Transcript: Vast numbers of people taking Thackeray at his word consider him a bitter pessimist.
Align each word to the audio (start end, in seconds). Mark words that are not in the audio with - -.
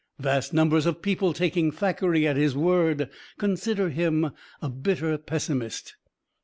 Vast 0.17 0.51
numbers 0.51 0.87
of 0.87 1.03
people 1.03 1.31
taking 1.31 1.69
Thackeray 1.71 2.25
at 2.27 2.35
his 2.35 2.55
word 2.57 3.07
consider 3.37 3.89
him 3.89 4.31
a 4.59 4.67
bitter 4.67 5.15
pessimist. 5.19 5.95